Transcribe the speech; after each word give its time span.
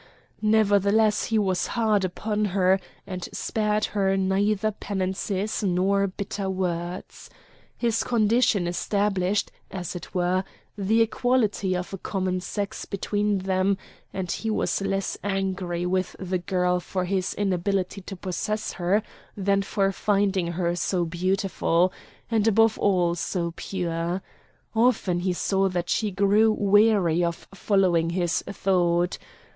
Nevertheless 0.41 1.25
he 1.25 1.37
was 1.37 1.67
hard 1.77 2.03
upon 2.03 2.45
her, 2.45 2.79
and 3.05 3.29
spared 3.33 3.85
her 3.93 4.17
neither 4.17 4.71
penances 4.71 5.61
nor 5.63 6.07
bitter 6.07 6.49
words. 6.49 7.29
His 7.77 8.03
condition 8.03 8.65
established, 8.65 9.51
as 9.69 9.95
it 9.95 10.15
were, 10.15 10.43
the 10.75 11.03
equality 11.03 11.75
of 11.77 11.93
a 11.93 11.99
common 11.99 12.39
sex 12.41 12.85
between 12.85 13.37
them, 13.37 13.77
and 14.11 14.31
he 14.31 14.49
was 14.49 14.81
less 14.81 15.19
angry 15.23 15.85
with 15.85 16.15
the 16.17 16.39
girl 16.39 16.79
for 16.79 17.05
his 17.05 17.35
inability 17.35 18.01
to 18.01 18.15
possess 18.15 18.71
her 18.73 19.03
than 19.37 19.61
for 19.61 19.91
finding 19.91 20.47
her 20.53 20.75
so 20.75 21.05
beautiful, 21.05 21.93
and 22.31 22.47
above 22.47 22.79
all 22.79 23.13
so 23.13 23.53
pure. 23.55 24.23
Often 24.73 25.19
he 25.19 25.33
saw 25.33 25.69
that 25.69 25.91
she 25.91 26.09
grew 26.09 26.51
weary 26.51 27.23
of 27.23 27.47
following 27.53 28.09
his 28.09 28.41
thought. 28.49 29.19